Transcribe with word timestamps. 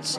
It's 0.00 0.18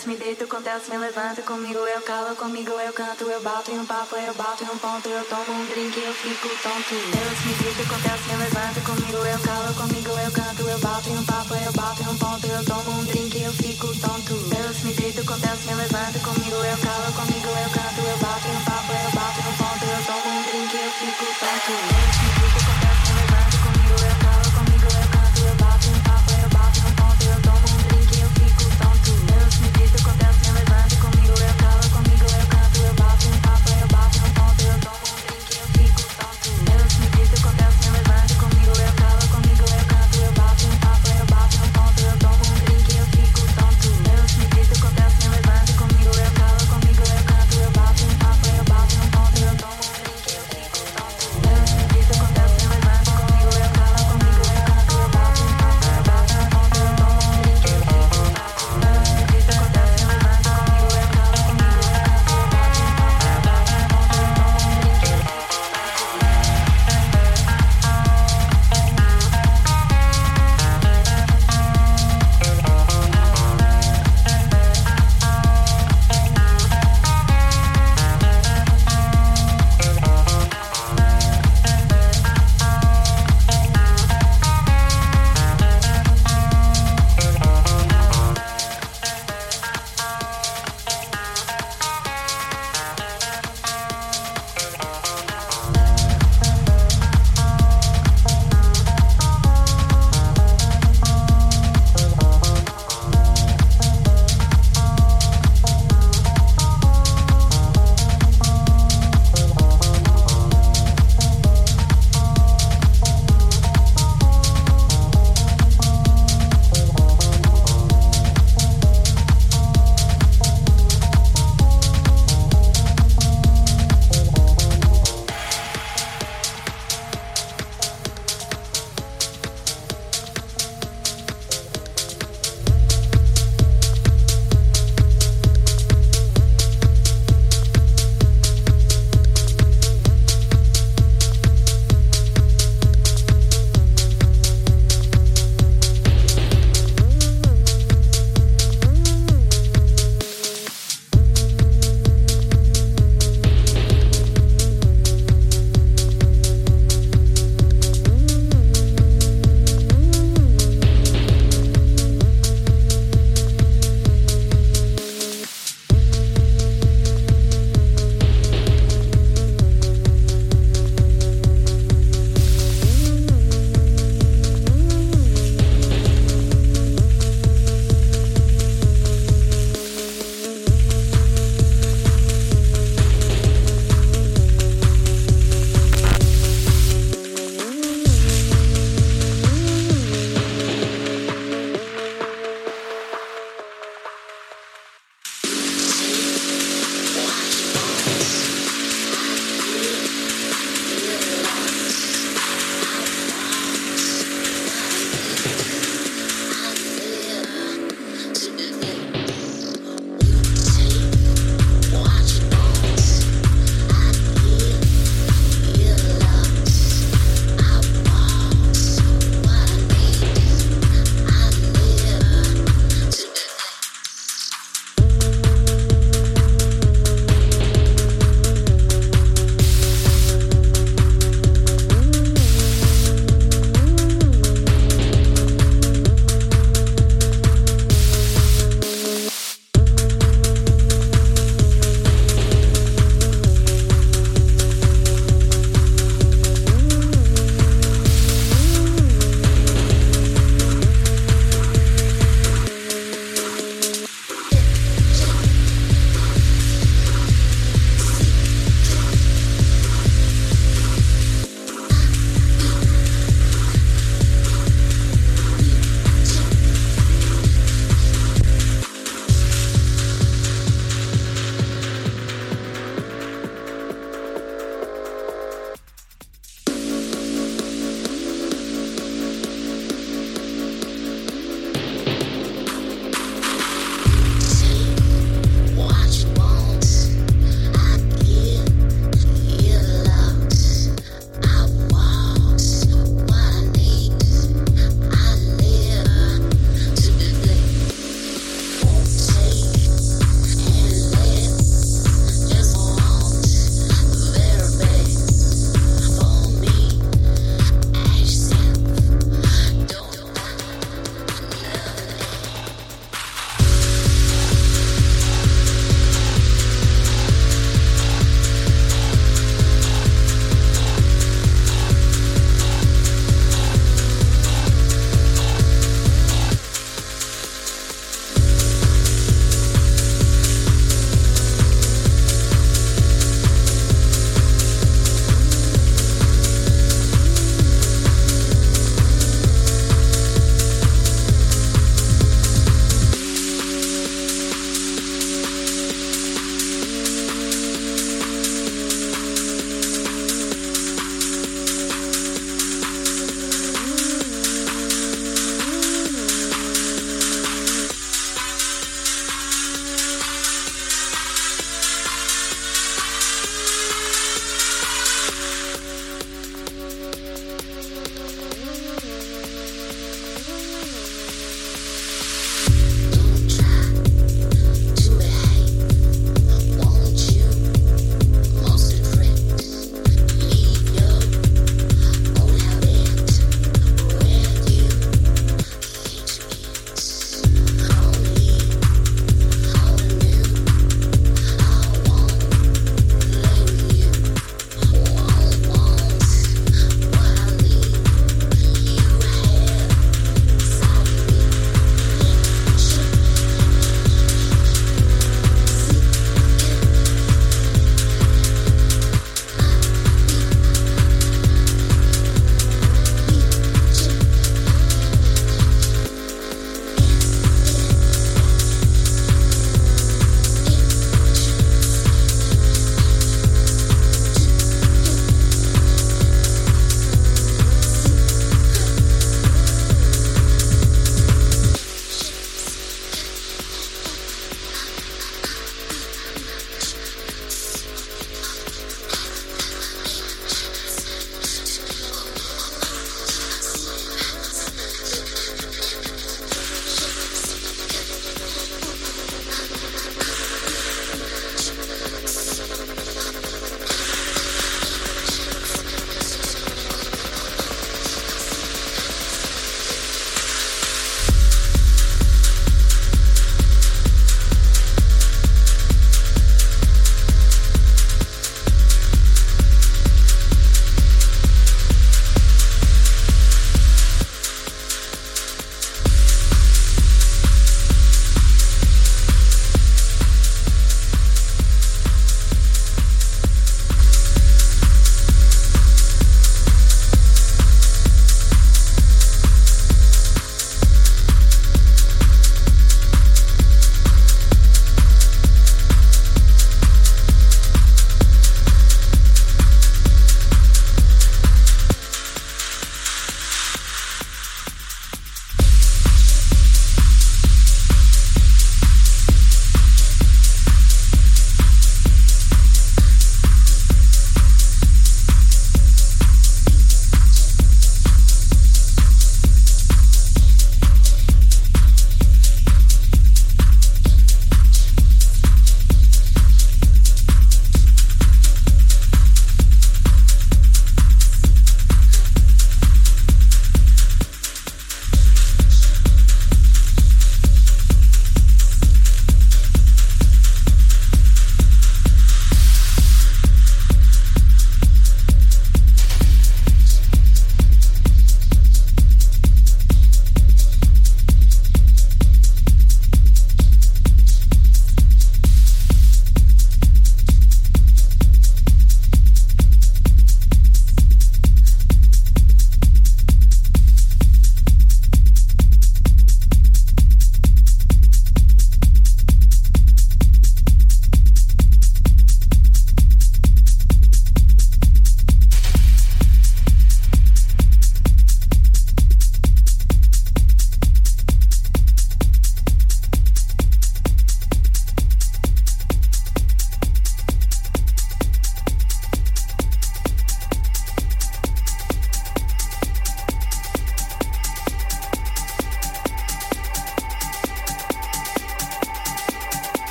danço, 0.00 0.08
me 0.08 0.16
deito, 0.16 0.46
contesto, 0.46 0.90
me 0.90 0.98
levanto. 0.98 1.42
Comigo 1.42 1.78
eu 1.78 2.00
calo, 2.02 2.34
comigo 2.36 2.70
eu 2.70 2.92
canto. 2.92 3.24
Eu 3.24 3.40
bato 3.42 3.70
em 3.70 3.78
um 3.78 3.86
papo, 3.86 4.16
eu 4.16 4.34
bato 4.34 4.64
em 4.64 4.68
um 4.68 4.78
ponto. 4.78 5.08
Eu 5.08 5.24
tomo 5.24 5.52
um 5.52 5.66
drink 5.66 5.98
e 5.98 6.04
eu 6.04 6.14
fico 6.14 6.48
tonto. 6.62 6.94
Deus 6.94 7.40
me 7.44 7.52
deito, 7.54 7.88
contesto, 7.88 8.28
me 8.28 8.36
levanto. 8.36 8.80
Comigo 8.84 9.18
eu 9.18 9.38
calo, 9.40 9.74
comigo 9.74 10.10
eu 10.10 10.32
canto. 10.32 10.62
Eu 10.62 10.78
bato 10.78 11.08
em 11.08 11.18
um 11.18 11.24
papo, 11.24 11.54
eu 11.54 11.72
bato 11.72 12.02
em 12.02 12.08
um 12.08 12.18
ponto. 12.18 12.46
Eu 12.46 12.64
tomo 12.64 12.90
um 12.90 13.04
drink 13.04 13.36
e 13.36 13.42
eu 13.42 13.52
fico 13.52 13.86
tonto. 14.00 14.34
Deus 14.48 14.82
me 14.82 14.92
deito, 14.94 15.24
contesto, 15.24 15.66
me 15.66 15.74
levanto. 15.74 16.18
Comigo 16.20 16.56
eu 16.56 16.78
calo, 16.78 17.12
comigo 17.12 17.48
eu 17.48 17.70
canto. 17.70 18.00
Eu 18.00 18.18
bato 18.18 18.48
em 18.48 18.56
um 18.56 18.64
papo, 18.64 18.92
eu 18.92 19.10
bato 19.12 19.40
em 19.40 19.48
um 19.48 19.56
ponto. 19.56 19.84
Eu 19.84 20.00
tomo 20.06 20.28
um 20.32 20.42
drink 20.42 20.76
e 20.76 20.80
eu 20.80 20.90
fico 20.92 21.26
tonto. 21.40 22.39